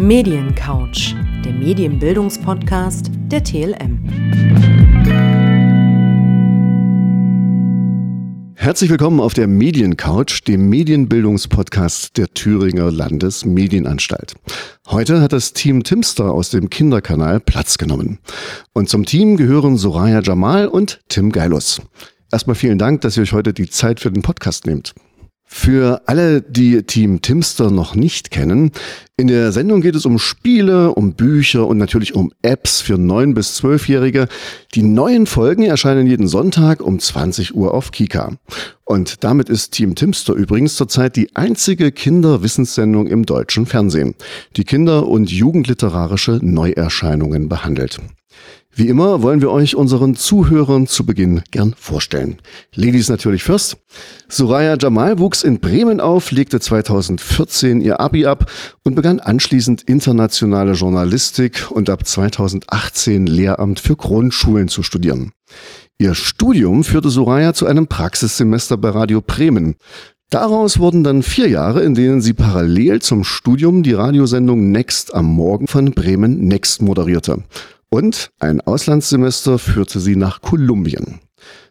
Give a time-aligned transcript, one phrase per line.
[0.00, 3.98] Mediencouch, der Medienbildungspodcast der TLM.
[8.54, 14.34] Herzlich willkommen auf der Mediencouch, dem Medienbildungspodcast der Thüringer Landesmedienanstalt.
[14.86, 18.20] Heute hat das Team Timster aus dem Kinderkanal Platz genommen.
[18.74, 21.82] Und zum Team gehören Soraya Jamal und Tim Geilus.
[22.30, 24.94] Erstmal vielen Dank, dass ihr euch heute die Zeit für den Podcast nehmt.
[25.50, 28.70] Für alle, die Team Timster noch nicht kennen,
[29.16, 33.34] in der Sendung geht es um Spiele, um Bücher und natürlich um Apps für 9-
[33.34, 34.28] bis 12-Jährige.
[34.74, 38.36] Die neuen Folgen erscheinen jeden Sonntag um 20 Uhr auf Kika.
[38.84, 44.14] Und damit ist Team Timster übrigens zurzeit die einzige Kinderwissenssendung im deutschen Fernsehen,
[44.56, 47.98] die Kinder- und Jugendliterarische Neuerscheinungen behandelt.
[48.78, 52.38] Wie immer wollen wir euch unseren Zuhörern zu Beginn gern vorstellen.
[52.76, 53.76] Ladies natürlich first.
[54.28, 58.48] Soraya Jamal wuchs in Bremen auf, legte 2014 ihr Abi ab
[58.84, 65.32] und begann anschließend internationale Journalistik und ab 2018 Lehramt für Grundschulen zu studieren.
[65.98, 69.74] Ihr Studium führte Soraya zu einem Praxissemester bei Radio Bremen.
[70.30, 75.24] Daraus wurden dann vier Jahre, in denen sie parallel zum Studium die Radiosendung Next am
[75.24, 77.42] Morgen von Bremen Next moderierte.
[77.90, 81.20] Und ein Auslandssemester führte sie nach Kolumbien.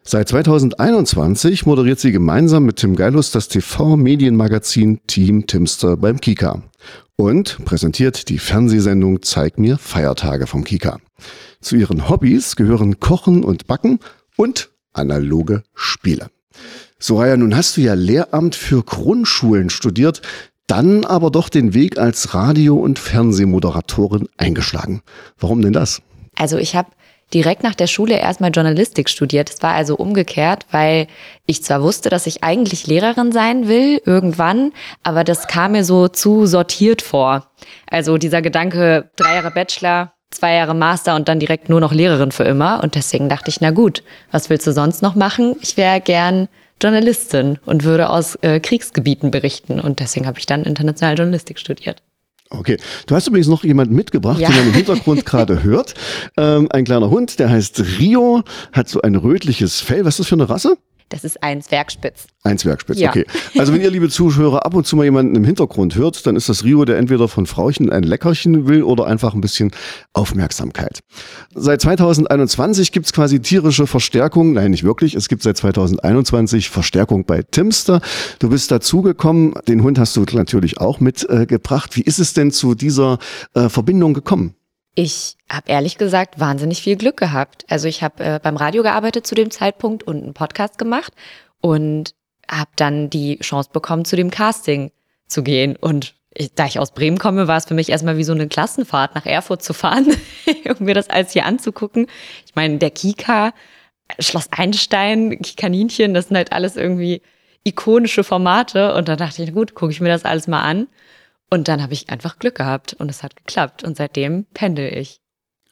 [0.02, 6.62] Seit 2021 moderiert sie gemeinsam mit Tim Geilus das TV-Medienmagazin Team Timster beim Kika
[7.16, 10.98] und präsentiert die Fernsehsendung Zeig mir Feiertage vom Kika.
[11.60, 13.98] Zu ihren Hobbys gehören Kochen und Backen
[14.36, 16.30] und analoge Spiele.
[16.98, 20.22] Soraya, nun hast du ja Lehramt für Grundschulen studiert,
[20.66, 25.02] dann aber doch den Weg als Radio- und Fernsehmoderatorin eingeschlagen.
[25.38, 26.02] Warum denn das?
[26.38, 26.88] Also ich habe
[27.34, 29.50] direkt nach der Schule erstmal Journalistik studiert.
[29.50, 31.06] Es war also umgekehrt, weil
[31.44, 34.72] ich zwar wusste, dass ich eigentlich Lehrerin sein will, irgendwann,
[35.02, 37.50] aber das kam mir so zu sortiert vor.
[37.90, 42.32] Also dieser Gedanke, drei Jahre Bachelor, zwei Jahre Master und dann direkt nur noch Lehrerin
[42.32, 42.82] für immer.
[42.82, 45.56] Und deswegen dachte ich, na gut, was willst du sonst noch machen?
[45.60, 46.48] Ich wäre gern
[46.82, 49.80] Journalistin und würde aus äh, Kriegsgebieten berichten.
[49.80, 52.02] Und deswegen habe ich dann internationale Journalistik studiert.
[52.50, 54.48] Okay, du hast übrigens noch jemanden mitgebracht, ja.
[54.48, 55.94] den man im Hintergrund gerade hört.
[56.36, 58.42] Ähm, ein kleiner Hund, der heißt Rio,
[58.72, 60.04] hat so ein rötliches Fell.
[60.04, 60.78] Was ist das für eine Rasse?
[61.08, 62.26] Das ist ein Zwergspitz.
[62.42, 63.10] Ein Zwergspitz, ja.
[63.10, 63.24] okay.
[63.56, 66.48] Also wenn ihr, liebe Zuhörer, ab und zu mal jemanden im Hintergrund hört, dann ist
[66.48, 69.70] das Rio, der entweder von Frauchen ein Leckerchen will oder einfach ein bisschen
[70.12, 71.00] Aufmerksamkeit.
[71.54, 74.52] Seit 2021 gibt's quasi tierische Verstärkung.
[74.52, 75.14] Nein, nicht wirklich.
[75.14, 78.00] Es gibt seit 2021 Verstärkung bei Timster.
[78.38, 79.54] Du bist dazugekommen.
[79.66, 81.92] Den Hund hast du natürlich auch mitgebracht.
[81.92, 83.18] Äh, Wie ist es denn zu dieser
[83.54, 84.54] äh, Verbindung gekommen?
[85.00, 87.64] Ich habe ehrlich gesagt wahnsinnig viel Glück gehabt.
[87.68, 91.12] Also ich habe äh, beim Radio gearbeitet zu dem Zeitpunkt und einen Podcast gemacht
[91.60, 92.16] und
[92.50, 94.90] habe dann die Chance bekommen, zu dem Casting
[95.28, 95.76] zu gehen.
[95.76, 98.48] Und ich, da ich aus Bremen komme, war es für mich erstmal wie so eine
[98.48, 100.08] Klassenfahrt nach Erfurt zu fahren,
[100.80, 102.08] um mir das alles hier anzugucken.
[102.44, 103.52] Ich meine, der Kika,
[104.18, 107.22] Schloss Einstein, Kaninchen, das sind halt alles irgendwie
[107.62, 108.94] ikonische Formate.
[108.94, 110.88] Und da dachte ich, gut, gucke ich mir das alles mal an.
[111.50, 113.84] Und dann habe ich einfach Glück gehabt und es hat geklappt.
[113.84, 115.20] Und seitdem pendel ich.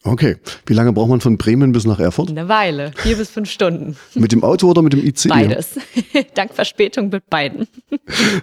[0.06, 0.37] Okay.
[0.66, 2.31] Wie lange braucht man von Bremen bis nach Erfurt?
[2.31, 2.92] Eine Weile.
[2.97, 3.97] Vier bis fünf Stunden.
[4.14, 5.28] Mit dem Auto oder mit dem ICE?
[5.28, 5.81] Beides.
[6.34, 7.66] Dank Verspätung mit beiden.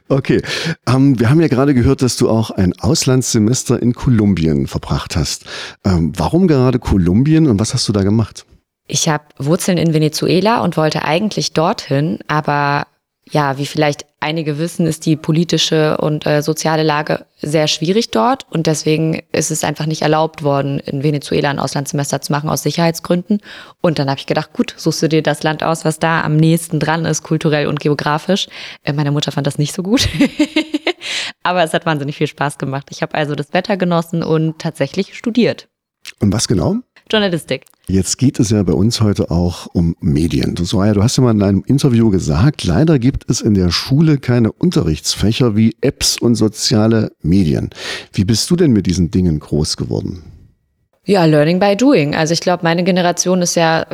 [0.09, 0.41] Okay.
[0.87, 5.45] Ähm, wir haben ja gerade gehört, dass du auch ein Auslandssemester in Kolumbien verbracht hast.
[5.85, 8.45] Ähm, warum gerade Kolumbien und was hast du da gemacht?
[8.87, 12.87] Ich habe Wurzeln in Venezuela und wollte eigentlich dorthin, aber
[13.31, 18.45] ja, wie vielleicht einige wissen, ist die politische und äh, soziale Lage sehr schwierig dort
[18.49, 22.63] und deswegen ist es einfach nicht erlaubt worden, in Venezuela ein Auslandssemester zu machen aus
[22.63, 23.39] Sicherheitsgründen.
[23.81, 26.35] Und dann habe ich gedacht, gut, suchst du dir das Land aus, was da am
[26.35, 28.47] nächsten dran ist, kulturell und geografisch.
[28.83, 30.07] Äh, meine Mutter fand das nicht so gut,
[31.43, 32.87] aber es hat wahnsinnig viel Spaß gemacht.
[32.91, 35.67] Ich habe also das Wetter genossen und tatsächlich studiert.
[36.19, 36.77] Und was genau?
[37.13, 37.65] Journalistik.
[37.87, 40.55] Jetzt geht es ja bei uns heute auch um Medien.
[40.55, 43.71] Du, Soraya, du hast ja mal in einem Interview gesagt, leider gibt es in der
[43.71, 47.69] Schule keine Unterrichtsfächer wie Apps und soziale Medien.
[48.11, 50.23] Wie bist du denn mit diesen Dingen groß geworden?
[51.05, 52.15] Ja, Learning by Doing.
[52.15, 53.85] Also ich glaube, meine Generation ist ja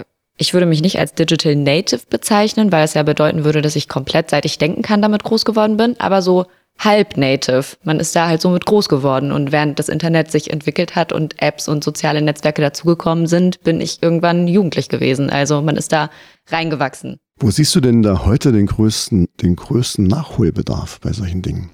[0.42, 3.90] ich würde mich nicht als Digital Native bezeichnen, weil es ja bedeuten würde, dass ich
[3.90, 6.46] komplett seit ich denken kann damit groß geworden bin, aber so
[6.80, 7.78] halb native.
[7.84, 11.14] Man ist da halt so mit groß geworden und während das Internet sich entwickelt hat
[11.14, 15.30] und Apps und soziale Netzwerke dazugekommen sind, bin ich irgendwann jugendlich gewesen.
[15.30, 16.10] Also man ist da
[16.48, 17.18] reingewachsen.
[17.40, 21.70] Wo siehst du denn da heute den größten, den größten Nachholbedarf bei solchen Dingen?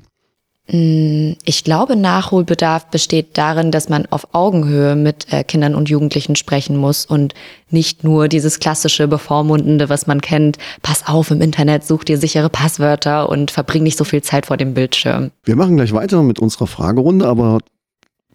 [0.67, 6.35] Mm, ich glaube, Nachholbedarf besteht darin, dass man auf Augenhöhe mit äh, Kindern und Jugendlichen
[6.35, 7.33] sprechen muss und
[7.69, 10.57] nicht nur dieses klassische Bevormundende, was man kennt.
[10.81, 14.57] Pass auf im Internet, such dir sichere Passwörter und verbring nicht so viel Zeit vor
[14.57, 15.31] dem Bildschirm.
[15.44, 17.59] Wir machen gleich weiter mit unserer Fragerunde, aber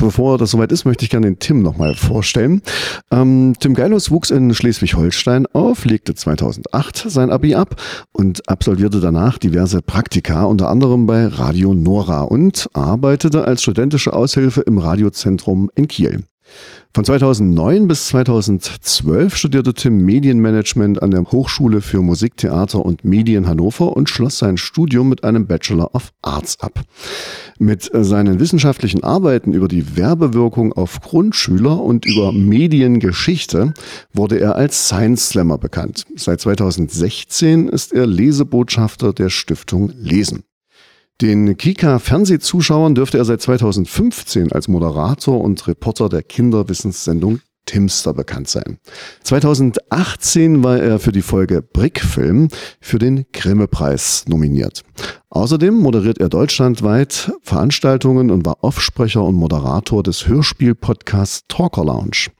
[0.00, 2.62] Bevor das soweit ist, möchte ich gerne den Tim nochmal vorstellen.
[3.10, 7.76] Ähm, Tim Geilus wuchs in Schleswig-Holstein auf, legte 2008 sein Abi ab
[8.10, 14.62] und absolvierte danach diverse Praktika, unter anderem bei Radio Nora und arbeitete als studentische Aushilfe
[14.62, 16.24] im Radiozentrum in Kiel.
[16.92, 23.46] Von 2009 bis 2012 studierte Tim Medienmanagement an der Hochschule für Musik, Theater und Medien
[23.46, 26.80] Hannover und schloss sein Studium mit einem Bachelor of Arts ab.
[27.60, 33.72] Mit seinen wissenschaftlichen Arbeiten über die Werbewirkung auf Grundschüler und über Mediengeschichte
[34.12, 36.06] wurde er als Science Slammer bekannt.
[36.16, 40.42] Seit 2016 ist er Lesebotschafter der Stiftung Lesen.
[41.20, 48.78] Den Kika-Fernsehzuschauern dürfte er seit 2015 als Moderator und Reporter der Kinderwissenssendung Timster bekannt sein.
[49.22, 52.48] 2018 war er für die Folge Brickfilm
[52.80, 54.82] für den Grimme-Preis nominiert.
[55.28, 62.30] Außerdem moderiert er deutschlandweit Veranstaltungen und war Offsprecher und Moderator des Hörspiel-Podcasts Talker Lounge.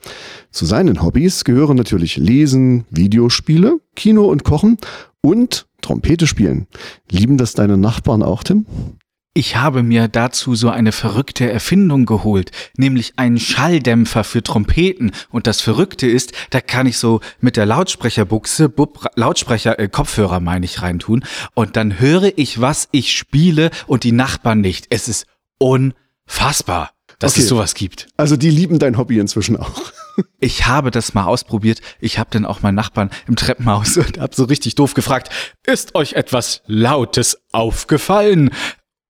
[0.51, 4.79] Zu seinen Hobbys gehören natürlich Lesen, Videospiele, Kino und Kochen
[5.21, 6.67] und Trompete spielen.
[7.11, 8.67] Lieben das deine Nachbarn auch, Tim?
[9.33, 15.13] Ich habe mir dazu so eine verrückte Erfindung geholt, nämlich einen Schalldämpfer für Trompeten.
[15.31, 20.41] Und das Verrückte ist, da kann ich so mit der Lautsprecherbuchse, Bub, Lautsprecher, äh, Kopfhörer
[20.41, 21.25] meine ich reintun.
[21.55, 24.89] Und dann höre ich, was ich spiele und die Nachbarn nicht.
[24.91, 25.27] Es ist
[25.59, 26.91] unfassbar,
[27.21, 27.43] dass okay.
[27.43, 28.09] es sowas gibt.
[28.17, 29.93] Also die lieben dein Hobby inzwischen auch.
[30.39, 31.81] Ich habe das mal ausprobiert.
[32.01, 35.31] Ich habe dann auch meinen Nachbarn im Treppenhaus und habe so richtig doof gefragt,
[35.67, 38.51] ist euch etwas Lautes aufgefallen?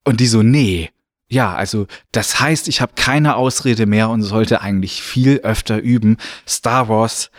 [0.05, 0.91] Und die so, nee.
[1.29, 6.17] Ja, also das heißt, ich habe keine Ausrede mehr und sollte eigentlich viel öfter üben.
[6.47, 7.31] Star Wars,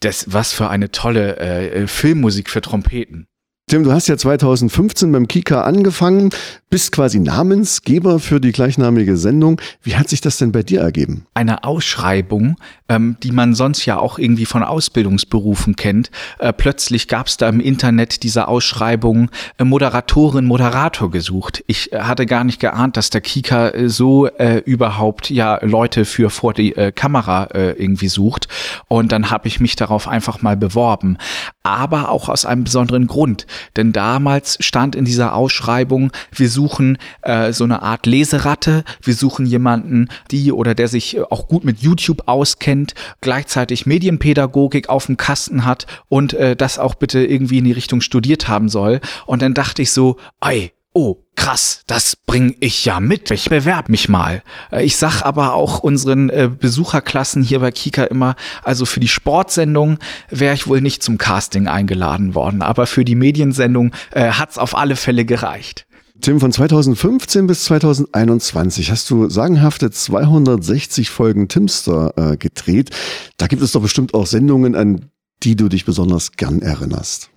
[0.00, 3.26] das was für eine tolle äh, Filmmusik für Trompeten.
[3.68, 6.30] Tim, du hast ja 2015 beim Kika angefangen,
[6.70, 9.60] bist quasi Namensgeber für die gleichnamige Sendung.
[9.82, 11.26] Wie hat sich das denn bei dir ergeben?
[11.34, 12.56] Eine Ausschreibung,
[12.88, 16.12] ähm, die man sonst ja auch irgendwie von Ausbildungsberufen kennt.
[16.38, 21.64] Äh, plötzlich gab es da im Internet diese Ausschreibung äh, Moderatorin, Moderator gesucht.
[21.66, 26.04] Ich äh, hatte gar nicht geahnt, dass der Kika äh, so äh, überhaupt ja Leute
[26.04, 28.48] für vor die äh, Kamera irgendwie sucht.
[28.86, 31.16] Und dann habe ich mich darauf einfach mal beworben.
[31.62, 33.46] Aber auch aus einem besonderen Grund
[33.76, 39.46] denn damals stand in dieser Ausschreibung, wir suchen äh, so eine Art Leseratte, wir suchen
[39.46, 45.64] jemanden, die oder der sich auch gut mit YouTube auskennt, gleichzeitig Medienpädagogik auf dem Kasten
[45.64, 49.00] hat und äh, das auch bitte irgendwie in die Richtung studiert haben soll.
[49.26, 53.30] Und dann dachte ich so, ey, oh, krass, das bring ich ja mit.
[53.30, 54.42] Ich bewerb mich mal.
[54.72, 58.34] Äh, ich sag aber auch unseren äh, Besucherklassen hier bei Kika immer,
[58.64, 59.98] also für die Sportsendung
[60.30, 64.74] wäre ich wohl nicht zum Casting eingeladen worden, aber für die Mediensendung äh, hat's auf
[64.74, 65.86] alle Fälle gereicht.
[66.22, 72.88] Tim, von 2015 bis 2021 hast du sagenhafte 260 Folgen Timster äh, gedreht.
[73.36, 75.10] Da gibt es doch bestimmt auch Sendungen, an
[75.42, 77.28] die du dich besonders gern erinnerst.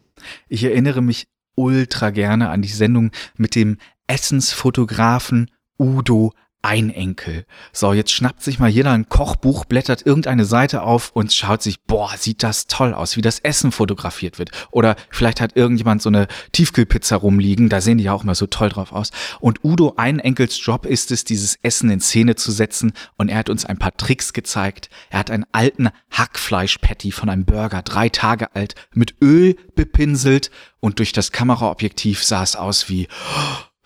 [0.47, 1.27] Ich erinnere mich
[1.59, 3.77] ultra gerne an die Sendung mit dem
[4.07, 7.45] Essensfotografen Udo ein Enkel.
[7.71, 11.81] So, jetzt schnappt sich mal jeder ein Kochbuch, blättert irgendeine Seite auf und schaut sich,
[11.83, 14.51] boah, sieht das toll aus, wie das Essen fotografiert wird.
[14.71, 18.45] Oder vielleicht hat irgendjemand so eine Tiefkühlpizza rumliegen, da sehen die ja auch immer so
[18.45, 19.11] toll drauf aus.
[19.39, 23.37] Und Udo ein Enkels Job ist es, dieses Essen in Szene zu setzen und er
[23.37, 24.89] hat uns ein paar Tricks gezeigt.
[25.09, 30.51] Er hat einen alten Hackfleisch-Patty von einem Burger, drei Tage alt, mit Öl bepinselt
[30.81, 33.07] und durch das Kameraobjektiv sah es aus wie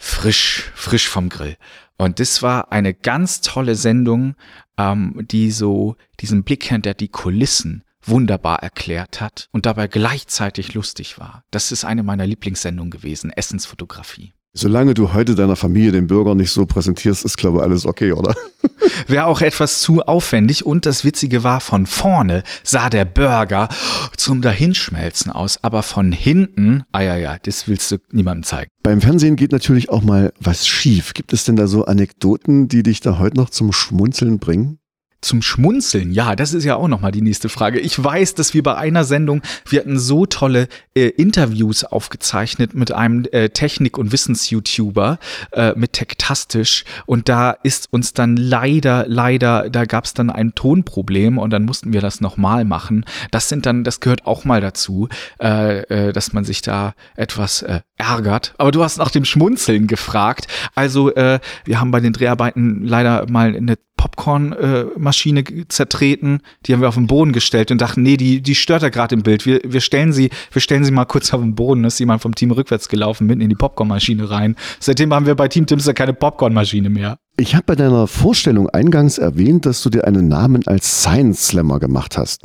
[0.03, 1.57] frisch, frisch vom Grill.
[1.97, 4.35] Und das war eine ganz tolle Sendung,
[4.77, 11.19] ähm, die so diesen Blick hinter die Kulissen wunderbar erklärt hat und dabei gleichzeitig lustig
[11.19, 11.43] war.
[11.51, 14.33] Das ist eine meiner Lieblingssendungen gewesen, Essensfotografie.
[14.55, 18.11] Solange du heute deiner Familie den Bürger nicht so präsentierst, ist glaube ich alles okay,
[18.11, 18.35] oder?
[19.07, 23.67] Wäre auch etwas zu aufwendig und das Witzige war, von vorne sah der Burger
[24.15, 28.69] zum Dahinschmelzen aus, aber von hinten, ah ja, ja, das willst du niemandem zeigen.
[28.83, 31.15] Beim Fernsehen geht natürlich auch mal was schief.
[31.15, 34.77] Gibt es denn da so Anekdoten, die dich da heute noch zum Schmunzeln bringen?
[35.23, 36.11] Zum Schmunzeln?
[36.11, 37.79] Ja, das ist ja auch nochmal die nächste Frage.
[37.79, 42.91] Ich weiß, dass wir bei einer Sendung, wir hatten so tolle äh, Interviews aufgezeichnet mit
[42.91, 45.19] einem äh, Technik- und Wissens-YouTuber,
[45.51, 46.83] äh, mit Tektastisch.
[47.05, 51.63] Und da ist uns dann leider, leider, da gab es dann ein Tonproblem und dann
[51.65, 53.05] mussten wir das nochmal machen.
[53.31, 55.09] Das sind dann, das gehört auch mal dazu,
[55.41, 57.65] äh, äh, dass man sich da etwas
[58.03, 58.53] äh, ärgert.
[58.57, 60.47] Aber du hast nach dem Schmunzeln gefragt.
[60.75, 66.41] Also äh, wir haben bei den Dreharbeiten leider mal eine Popcorn-Maschine äh, zertreten.
[66.65, 69.15] Die haben wir auf den Boden gestellt und dachten, nee, die, die stört ja gerade
[69.15, 69.45] im Bild.
[69.45, 71.83] Wir, wir stellen sie, wir stellen sie mal kurz auf den Boden.
[71.85, 74.55] Ist jemand vom Team rückwärts gelaufen, mitten in die Popcorn-Maschine rein.
[74.79, 77.17] Seitdem haben wir bei Team Timster keine Popcorn-Maschine mehr.
[77.35, 81.79] Ich habe bei deiner Vorstellung eingangs erwähnt, dass du dir einen Namen als Science Slammer
[81.79, 82.43] gemacht hast.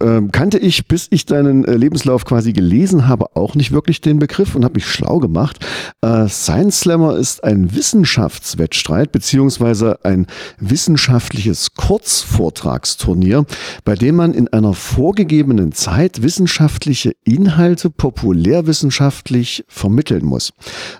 [0.00, 4.18] Ähm, kannte ich, bis ich deinen äh, Lebenslauf quasi gelesen habe, auch nicht wirklich den
[4.18, 5.64] Begriff und habe mich schlau gemacht.
[6.00, 10.26] Äh, Science Slammer ist ein Wissenschaftswettstreit beziehungsweise ein
[10.58, 13.46] wissenschaftliches Kurzvortragsturnier,
[13.84, 20.54] bei dem man in einer vorgegebenen Zeit wissenschaftliche Inhalte populärwissenschaftlich vermitteln muss.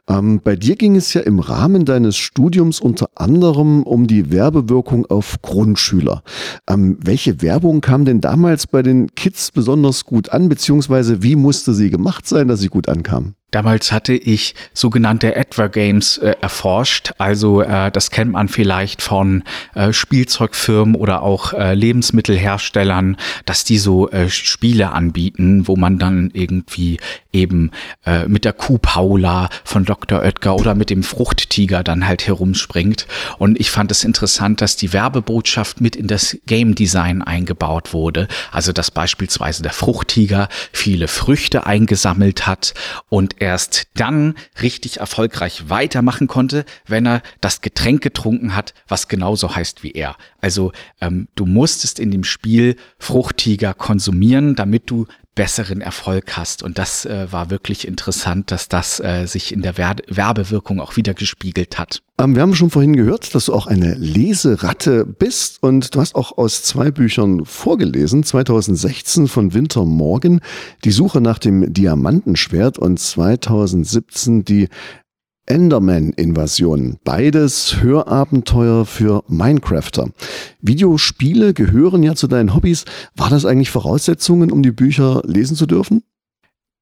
[0.08, 5.06] Ähm, bei dir ging es ja im Rahmen deines Studiums unter anderem um die Werbewirkung
[5.06, 6.22] auf Grundschüler.
[6.68, 11.72] Ähm, welche Werbung kam denn damals bei den Kids besonders gut an, beziehungsweise wie musste
[11.74, 13.34] sie gemacht sein, dass sie gut ankam?
[13.54, 17.12] Damals hatte ich sogenannte Adver-Games äh, erforscht.
[17.18, 19.44] Also äh, das kennt man vielleicht von
[19.76, 26.30] äh, Spielzeugfirmen oder auch äh, Lebensmittelherstellern, dass die so äh, Spiele anbieten, wo man dann
[26.32, 26.98] irgendwie
[27.32, 27.70] eben
[28.04, 30.20] äh, mit der Kuh Paula von Dr.
[30.22, 33.06] Oetker oder mit dem Fruchttiger dann halt herumspringt.
[33.38, 38.26] Und ich fand es interessant, dass die Werbebotschaft mit in das Game Design eingebaut wurde.
[38.50, 42.74] Also dass beispielsweise der Fruchttiger viele Früchte eingesammelt hat
[43.08, 49.54] und erst dann richtig erfolgreich weitermachen konnte, wenn er das Getränk getrunken hat, was genauso
[49.54, 50.16] heißt wie er.
[50.40, 56.62] Also ähm, du musstest in dem Spiel Fruchtiger konsumieren, damit du besseren Erfolg hast.
[56.62, 60.96] Und das äh, war wirklich interessant, dass das äh, sich in der Wer Werbewirkung auch
[60.96, 62.02] wieder gespiegelt hat.
[62.18, 66.14] Ähm, wir haben schon vorhin gehört, dass du auch eine Leseratte bist und du hast
[66.14, 68.22] auch aus zwei Büchern vorgelesen.
[68.22, 70.40] 2016 von Winter Morgen,
[70.84, 74.68] Die Suche nach dem Diamantenschwert und 2017 die
[75.46, 76.98] Enderman-Invasion.
[77.04, 80.08] Beides Hörabenteuer für Minecrafter.
[80.60, 82.84] Videospiele gehören ja zu deinen Hobbys.
[83.16, 86.02] War das eigentlich Voraussetzungen, um die Bücher lesen zu dürfen?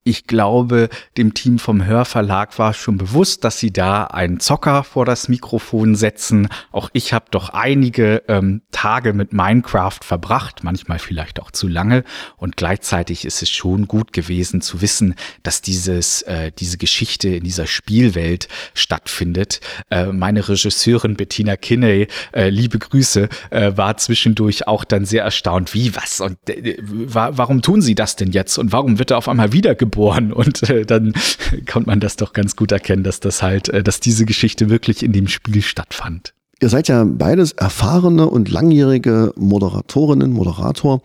[0.04, 5.04] Ich glaube, dem Team vom Hörverlag war schon bewusst, dass sie da einen Zocker vor
[5.04, 6.48] das Mikrofon setzen.
[6.72, 12.02] Auch ich habe doch einige ähm, Tage mit Minecraft verbracht, manchmal vielleicht auch zu lange.
[12.36, 17.44] Und gleichzeitig ist es schon gut gewesen zu wissen, dass dieses, äh, diese Geschichte in
[17.44, 19.60] dieser Spielwelt stattfindet.
[19.88, 25.74] Äh, meine Regisseurin Bettina Kinney, äh, liebe Grüße, äh, war zwischendurch auch dann sehr erstaunt,
[25.74, 29.28] wie was und äh, warum tun sie das denn jetzt und warum wird er auf
[29.28, 29.91] einmal wiedergeboren?
[29.92, 31.12] Geboren und äh, dann
[31.70, 35.04] konnte man das doch ganz gut erkennen, dass das halt, äh, dass diese Geschichte wirklich
[35.04, 36.34] in dem Spiel stattfand.
[36.60, 41.02] Ihr seid ja beides erfahrene und langjährige Moderatorinnen, Moderator.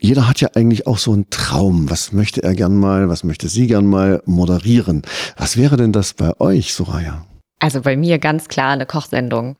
[0.00, 1.88] Jeder hat ja eigentlich auch so einen Traum.
[1.90, 5.02] Was möchte er gern mal, was möchte sie gern mal moderieren?
[5.36, 7.24] Was wäre denn das bei euch, Soraya?
[7.60, 9.56] Also bei mir ganz klar eine Kochsendung.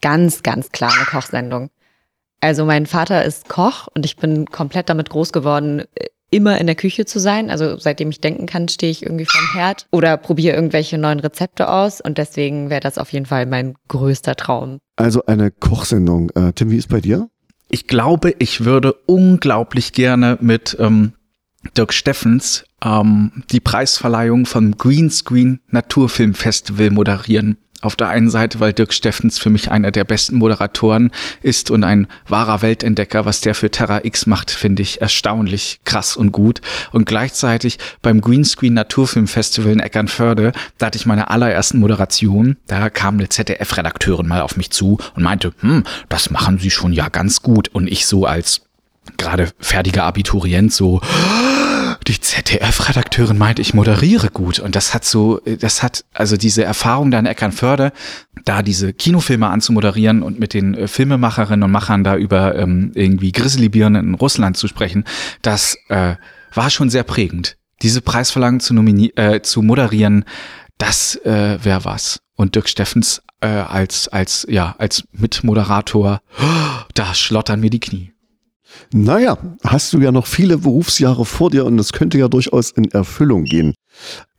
[0.00, 1.70] Ganz, ganz klar eine Kochsendung.
[2.40, 5.82] Also mein Vater ist Koch und ich bin komplett damit groß geworden,
[6.30, 7.50] immer in der Küche zu sein.
[7.50, 11.68] Also seitdem ich denken kann, stehe ich irgendwie vorm Herd oder probiere irgendwelche neuen Rezepte
[11.68, 12.00] aus.
[12.00, 14.78] Und deswegen wäre das auf jeden Fall mein größter Traum.
[14.96, 16.30] Also eine Kochsendung.
[16.30, 17.28] Äh, Tim, wie ist bei dir?
[17.70, 21.14] Ich glaube, ich würde unglaublich gerne mit ähm,
[21.76, 27.56] Dirk Steffens ähm, die Preisverleihung vom Greenscreen Naturfilm Festival moderieren.
[27.80, 31.10] Auf der einen Seite, weil Dirk Steffens für mich einer der besten Moderatoren
[31.42, 36.16] ist und ein wahrer Weltentdecker, was der für Terra X macht, finde ich erstaunlich krass
[36.16, 36.62] und gut.
[36.92, 42.56] Und gleichzeitig beim Greenscreen Naturfilm Festival in Eckernförde, da hatte ich meine allerersten Moderation.
[42.66, 46.92] Da kam eine ZDF-Redakteurin mal auf mich zu und meinte, hm, das machen Sie schon
[46.92, 47.68] ja ganz gut.
[47.68, 48.62] Und ich so als
[49.16, 51.00] gerade fertiger Abiturient so,
[52.06, 54.58] die ZDF-Redakteurin meint, ich moderiere gut.
[54.58, 57.92] Und das hat so, das hat, also diese Erfahrung da in Eckernförde,
[58.44, 63.32] da diese Kinofilme anzumoderieren und mit den äh, Filmemacherinnen und Machern da über ähm, irgendwie
[63.32, 65.04] Grizzlybirnen in Russland zu sprechen,
[65.42, 66.16] das äh,
[66.52, 67.56] war schon sehr prägend.
[67.82, 68.74] Diese Preisverlangen zu,
[69.16, 70.24] äh, zu moderieren,
[70.78, 72.20] das äh, wäre was.
[72.36, 76.20] Und Dirk Steffens äh, als, als, ja, als Mitmoderator,
[76.94, 78.13] da schlottern mir die Knie.
[78.92, 82.90] Naja, hast du ja noch viele Berufsjahre vor dir und das könnte ja durchaus in
[82.90, 83.74] Erfüllung gehen.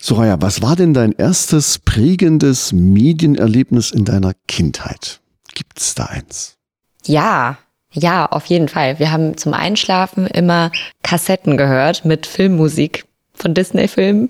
[0.01, 5.21] Soraya, was war denn dein erstes prägendes Medienerlebnis in deiner Kindheit?
[5.53, 6.57] Gibt es da eins?
[7.05, 7.57] Ja,
[7.91, 8.99] ja, auf jeden Fall.
[8.99, 14.29] Wir haben zum Einschlafen immer Kassetten gehört mit Filmmusik von Disney-Filmen.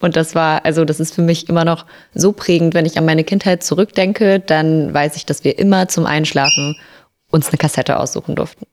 [0.00, 3.06] Und das war, also das ist für mich immer noch so prägend, wenn ich an
[3.06, 6.76] meine Kindheit zurückdenke, dann weiß ich, dass wir immer zum Einschlafen
[7.30, 8.66] uns eine Kassette aussuchen durften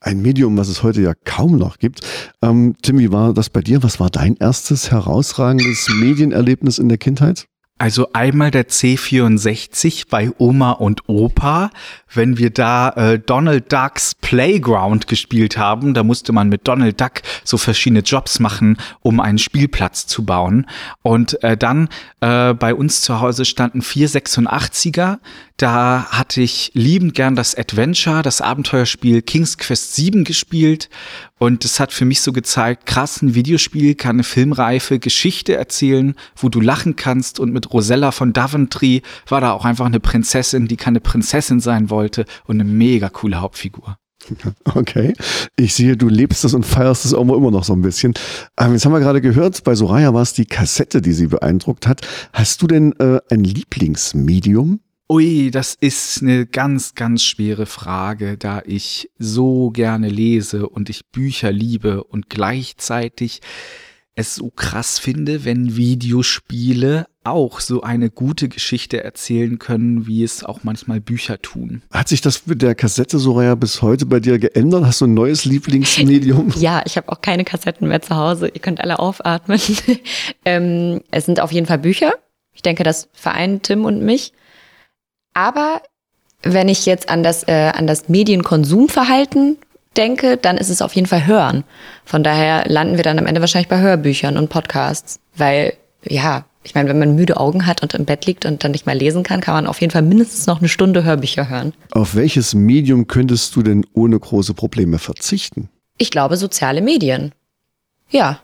[0.00, 2.00] ein Medium, was es heute ja kaum noch gibt.
[2.42, 3.82] Ähm, Tim, wie war das bei dir?
[3.82, 7.49] Was war dein erstes herausragendes Medienerlebnis in der Kindheit?
[7.80, 11.70] Also einmal der C64 bei Oma und Opa,
[12.12, 17.22] wenn wir da äh, Donald Ducks Playground gespielt haben, da musste man mit Donald Duck
[17.42, 20.66] so verschiedene Jobs machen, um einen Spielplatz zu bauen.
[21.00, 21.88] Und äh, dann
[22.20, 25.18] äh, bei uns zu Hause standen vier 86er,
[25.56, 30.90] Da hatte ich liebend gern das Adventure, das Abenteuerspiel King's Quest 7 gespielt.
[31.38, 36.14] Und es hat für mich so gezeigt, krass, ein Videospiel kann eine filmreife Geschichte erzählen,
[36.36, 37.40] wo du lachen kannst.
[37.40, 41.90] Und mit Rosella von Daventry war da auch einfach eine Prinzessin, die keine Prinzessin sein
[41.90, 43.96] wollte und eine mega coole Hauptfigur.
[44.74, 45.14] Okay.
[45.56, 48.14] Ich sehe, du lebst es und feierst es auch immer noch so ein bisschen.
[48.58, 51.86] Ähm, jetzt haben wir gerade gehört, bei Soraya war es die Kassette, die sie beeindruckt
[51.86, 52.06] hat.
[52.32, 54.80] Hast du denn äh, ein Lieblingsmedium?
[55.10, 61.04] Ui, das ist eine ganz, ganz schwere Frage, da ich so gerne lese und ich
[61.10, 63.40] Bücher liebe und gleichzeitig
[64.20, 70.42] es so krass finde, wenn Videospiele auch so eine gute Geschichte erzählen können, wie es
[70.42, 71.82] auch manchmal Bücher tun.
[71.90, 74.84] Hat sich das mit der Kassette Soraya bis heute bei dir geändert?
[74.86, 76.52] Hast du ein neues Lieblingsmedium?
[76.60, 78.48] Ja, ich habe auch keine Kassetten mehr zu Hause.
[78.48, 79.60] Ihr könnt alle aufatmen.
[80.44, 82.14] ähm, es sind auf jeden Fall Bücher.
[82.52, 84.32] Ich denke, das vereint Tim und mich.
[85.32, 85.82] Aber
[86.42, 89.58] wenn ich jetzt an das, äh, an das Medienkonsumverhalten
[89.96, 91.64] denke, dann ist es auf jeden Fall Hören.
[92.04, 95.20] Von daher landen wir dann am Ende wahrscheinlich bei Hörbüchern und Podcasts.
[95.36, 98.72] Weil, ja, ich meine, wenn man müde Augen hat und im Bett liegt und dann
[98.72, 101.72] nicht mehr lesen kann, kann man auf jeden Fall mindestens noch eine Stunde Hörbücher hören.
[101.92, 105.70] Auf welches Medium könntest du denn ohne große Probleme verzichten?
[105.96, 107.32] Ich glaube, soziale Medien.
[108.10, 108.40] Ja.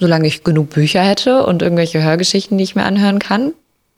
[0.00, 3.52] Solange ich genug Bücher hätte und irgendwelche Hörgeschichten, die ich mir anhören kann,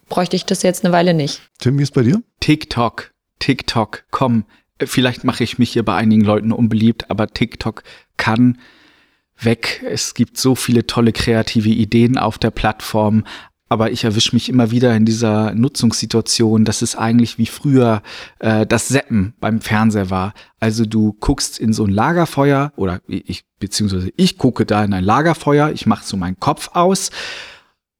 [0.08, 1.42] bräuchte ich das jetzt eine Weile nicht.
[1.58, 2.22] Tim, wie ist bei dir?
[2.40, 4.44] TikTok, TikTok, komm.
[4.84, 7.82] Vielleicht mache ich mich hier bei einigen Leuten unbeliebt, aber TikTok
[8.16, 8.58] kann
[9.38, 9.84] weg.
[9.88, 13.24] Es gibt so viele tolle kreative Ideen auf der Plattform,
[13.68, 18.02] aber ich erwische mich immer wieder in dieser Nutzungssituation, dass es eigentlich wie früher
[18.40, 20.34] äh, das Seppen beim Fernseher war.
[20.58, 25.04] Also du guckst in so ein Lagerfeuer oder ich beziehungsweise ich gucke da in ein
[25.04, 27.10] Lagerfeuer, ich mache so meinen Kopf aus,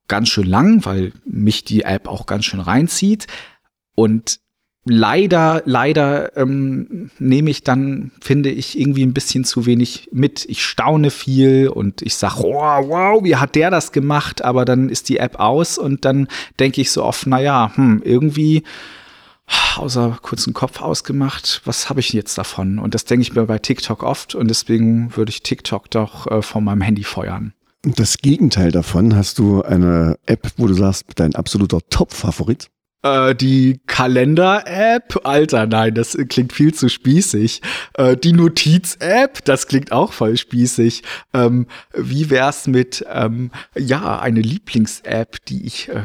[0.09, 3.29] ganz schön lang, weil mich die App auch ganz schön reinzieht
[3.95, 4.41] und
[4.85, 10.45] leider, leider ähm, nehme ich dann, finde ich, irgendwie ein bisschen zu wenig mit.
[10.49, 14.43] Ich staune viel und ich sage, wow, wow, wie hat der das gemacht?
[14.43, 18.63] Aber dann ist die App aus und dann denke ich so oft, naja, hm, irgendwie
[19.77, 22.79] außer kurzen Kopf ausgemacht, was habe ich jetzt davon?
[22.79, 26.43] Und das denke ich mir bei TikTok oft und deswegen würde ich TikTok doch äh,
[26.43, 27.53] von meinem Handy feuern.
[27.83, 32.71] Das Gegenteil davon, hast du eine App, wo du sagst, dein absoluter Top-Favorit?
[33.03, 37.63] Äh, die Kalender-App, Alter, nein, das klingt viel zu spießig.
[37.95, 41.03] Äh, die Notiz-App, das klingt auch voll spießig.
[41.33, 46.05] Ähm, wie wär's mit, ähm, ja, eine Lieblings-App, die ich äh,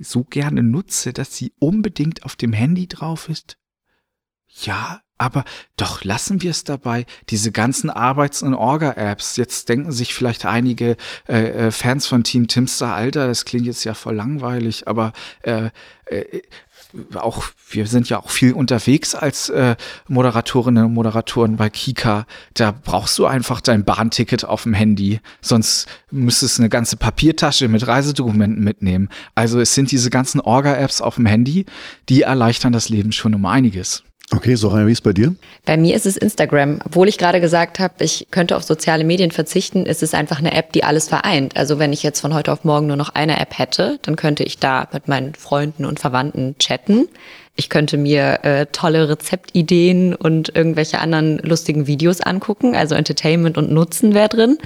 [0.00, 3.56] so gerne nutze, dass sie unbedingt auf dem Handy drauf ist?
[4.48, 5.44] Ja, aber
[5.76, 7.06] doch lassen wir es dabei.
[7.30, 9.36] Diese ganzen Arbeits- und Orga-Apps.
[9.36, 10.96] Jetzt denken sich vielleicht einige
[11.28, 15.70] äh, äh, Fans von Team Timster, Alter, das klingt jetzt ja voll langweilig, aber äh,
[16.06, 16.42] äh,
[17.14, 19.76] auch wir sind ja auch viel unterwegs als äh,
[20.08, 22.26] Moderatorinnen und Moderatoren bei Kika.
[22.54, 27.68] Da brauchst du einfach dein Bahnticket auf dem Handy, sonst müsstest du eine ganze Papiertasche
[27.68, 29.08] mit Reisedokumenten mitnehmen.
[29.34, 31.66] Also es sind diese ganzen Orga-Apps auf dem Handy,
[32.08, 34.05] die erleichtern das Leben schon um einiges.
[34.32, 35.36] Okay, Soraya, wie ist bei dir?
[35.64, 36.80] Bei mir ist es Instagram.
[36.84, 40.52] Obwohl ich gerade gesagt habe, ich könnte auf soziale Medien verzichten, ist es einfach eine
[40.52, 41.56] App, die alles vereint.
[41.56, 44.42] Also wenn ich jetzt von heute auf morgen nur noch eine App hätte, dann könnte
[44.42, 47.08] ich da mit meinen Freunden und Verwandten chatten.
[47.54, 52.74] Ich könnte mir äh, tolle Rezeptideen und irgendwelche anderen lustigen Videos angucken.
[52.74, 54.58] Also Entertainment und Nutzen wäre drin.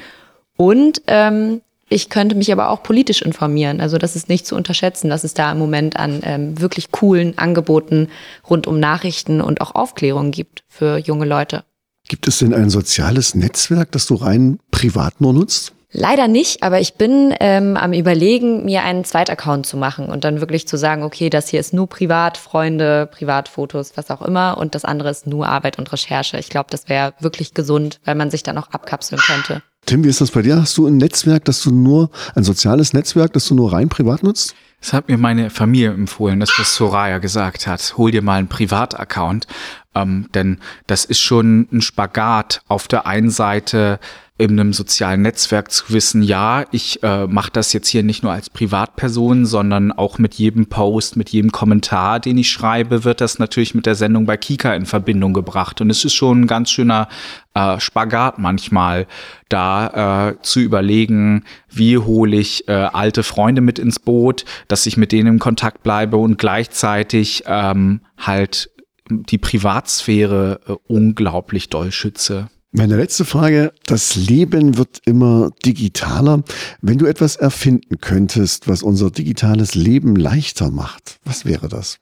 [0.57, 3.81] Und ähm, ich könnte mich aber auch politisch informieren.
[3.81, 7.37] Also das ist nicht zu unterschätzen, dass es da im Moment an ähm, wirklich coolen
[7.37, 8.09] Angeboten
[8.49, 11.65] rund um Nachrichten und auch Aufklärung gibt für junge Leute.
[12.09, 15.73] Gibt es denn ein soziales Netzwerk, das du rein privat nur nutzt?
[15.93, 20.41] Leider nicht, aber ich bin ähm, am Überlegen, mir einen Zweitaccount zu machen und dann
[20.41, 24.77] wirklich zu sagen, okay, das hier ist nur Privat, Freunde, Privatfotos, was auch immer und
[24.77, 26.39] das andere ist nur Arbeit und Recherche.
[26.39, 29.63] Ich glaube, das wäre wirklich gesund, weil man sich dann auch abkapseln könnte.
[29.87, 30.61] Tim, wie ist das bei dir?
[30.61, 34.23] Hast du ein Netzwerk, das du nur, ein soziales Netzwerk, das du nur rein privat
[34.23, 34.55] nutzt?
[34.81, 37.95] Das hat mir meine Familie empfohlen, dass das Soraya gesagt hat.
[37.97, 39.47] Hol dir mal einen Privataccount,
[39.95, 42.63] ähm, denn das ist schon ein Spagat.
[42.69, 43.99] Auf der einen Seite
[44.41, 48.33] in einem sozialen Netzwerk zu wissen, ja, ich äh, mache das jetzt hier nicht nur
[48.33, 53.39] als Privatperson, sondern auch mit jedem Post, mit jedem Kommentar, den ich schreibe, wird das
[53.39, 55.83] natürlich mit der Sendung bei Kika in Verbindung gebracht.
[55.83, 57.09] Und es ist schon ein ganz schöner
[57.53, 59.07] äh, Spagat manchmal,
[59.51, 64.97] da äh, zu überlegen, wie hole ich äh, alte Freunde mit ins Boot, dass ich
[64.97, 68.71] mit denen in Kontakt bleibe und gleichzeitig ähm, halt
[69.11, 72.49] die Privatsphäre äh, unglaublich doll schütze.
[72.73, 73.73] Meine letzte Frage.
[73.85, 76.45] Das Leben wird immer digitaler.
[76.81, 81.99] Wenn du etwas erfinden könntest, was unser digitales Leben leichter macht, was wäre das?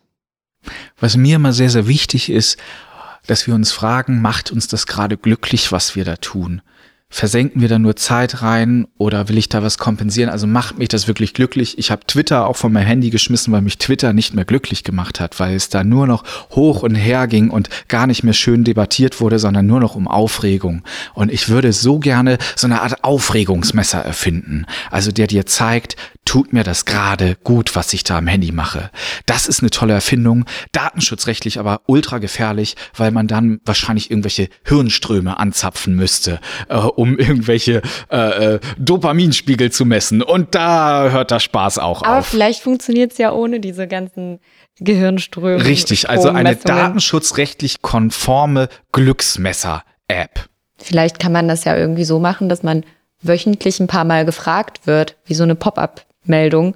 [1.01, 2.59] Was mir immer sehr, sehr wichtig ist,
[3.27, 6.61] dass wir uns fragen, macht uns das gerade glücklich, was wir da tun?
[7.11, 10.29] Versenken wir da nur Zeit rein oder will ich da was kompensieren?
[10.31, 11.79] Also macht mich das wirklich glücklich?
[11.79, 15.19] Ich habe Twitter auch von meinem Handy geschmissen, weil mich Twitter nicht mehr glücklich gemacht
[15.19, 18.63] hat, weil es da nur noch hoch und her ging und gar nicht mehr schön
[18.63, 20.83] debattiert wurde, sondern nur noch um Aufregung.
[21.15, 24.67] Und ich würde so gerne so eine Art Aufregungsmesser erfinden.
[24.91, 25.97] Also der dir zeigt,
[26.29, 28.91] tut mir das gerade gut, was ich da am Handy mache.
[29.25, 35.39] Das ist eine tolle Erfindung, datenschutzrechtlich aber ultra gefährlich, weil man dann wahrscheinlich irgendwelche Hirnströme
[35.39, 36.39] anzapfen müsste,
[36.69, 37.81] äh, um irgendwelche
[38.13, 40.21] äh, äh, Dopaminspiegel zu messen.
[40.21, 42.27] Und da hört der Spaß auch aber auf.
[42.27, 44.41] vielleicht funktioniert es ja ohne diese ganzen
[44.81, 45.65] Gehirnströme.
[45.65, 50.47] Richtig, also eine datenschutzrechtlich konforme Glücksmesser-App.
[50.77, 52.85] Vielleicht kann man das ja irgendwie so machen, dass man
[53.23, 55.55] wöchentlich ein paar Mal gefragt wird, wie so eine
[56.29, 56.75] Pop-up-Meldung.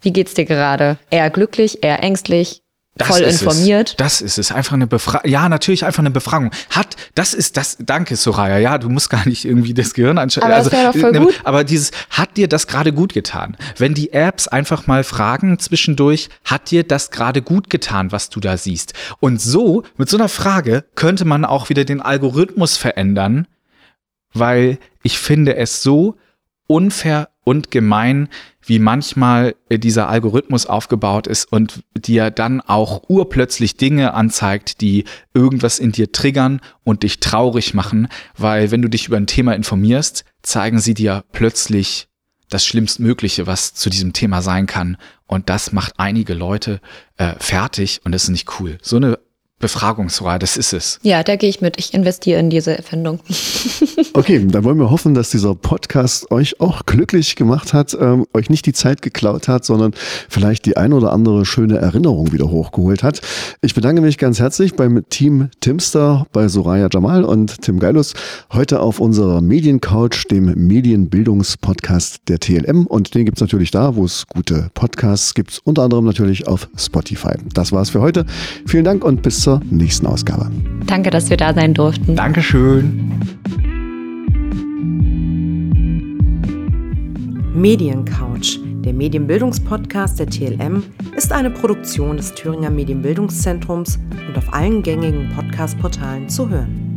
[0.00, 0.98] Wie geht's dir gerade?
[1.10, 2.62] Eher glücklich, eher ängstlich,
[3.00, 3.90] voll ist informiert?
[3.90, 3.96] Es.
[3.96, 4.52] Das ist es.
[4.52, 5.28] Einfach eine Befragung.
[5.28, 6.50] Ja, natürlich einfach eine Befragung.
[6.70, 8.58] Hat, das ist das, danke Soraya.
[8.58, 10.52] Ja, du musst gar nicht irgendwie das Gehirn anschalten.
[10.52, 11.28] Aber das voll ne.
[11.42, 13.56] Aber dieses, hat dir das gerade gut getan?
[13.76, 18.38] Wenn die Apps einfach mal fragen zwischendurch, hat dir das gerade gut getan, was du
[18.38, 18.94] da siehst?
[19.18, 23.48] Und so, mit so einer Frage, könnte man auch wieder den Algorithmus verändern,
[24.32, 26.16] weil ich finde es so
[26.68, 28.28] unfair und gemein,
[28.60, 35.04] wie manchmal äh, dieser Algorithmus aufgebaut ist und dir dann auch urplötzlich Dinge anzeigt, die
[35.32, 39.54] irgendwas in dir triggern und dich traurig machen, weil wenn du dich über ein Thema
[39.54, 42.08] informierst, zeigen sie dir plötzlich
[42.50, 44.98] das Schlimmstmögliche, was zu diesem Thema sein kann.
[45.26, 46.82] Und das macht einige Leute
[47.16, 48.76] äh, fertig und das ist nicht cool.
[48.82, 49.18] So eine
[49.58, 51.00] Befragungsreihe, das ist es.
[51.02, 51.78] Ja, da gehe ich mit.
[51.78, 53.20] Ich investiere in diese Erfindung.
[54.14, 58.50] Okay, dann wollen wir hoffen, dass dieser Podcast euch auch glücklich gemacht hat, ähm, euch
[58.50, 59.92] nicht die Zeit geklaut hat, sondern
[60.28, 63.20] vielleicht die ein oder andere schöne Erinnerung wieder hochgeholt hat.
[63.60, 68.14] Ich bedanke mich ganz herzlich beim Team Timster, bei Soraya Jamal und Tim Geilus,
[68.52, 72.86] heute auf unserer Mediencouch, dem Medienbildungspodcast der TLM.
[72.86, 77.34] Und den gibt's natürlich da, wo es gute Podcasts gibt, unter anderem natürlich auf Spotify.
[77.54, 78.26] Das war's für heute.
[78.66, 80.50] Vielen Dank und bis zur nächsten Ausgabe.
[80.84, 82.14] Danke, dass wir da sein durften.
[82.16, 83.18] Dankeschön.
[87.54, 90.82] Mediencouch, der Medienbildungspodcast der TLM,
[91.16, 96.88] ist eine Produktion des Thüringer Medienbildungszentrums und auf allen gängigen Podcast-Portalen zu hören.